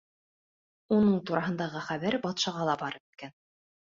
[0.95, 3.37] Уның тураһындағы хәбәр батшаға ла барып еткән.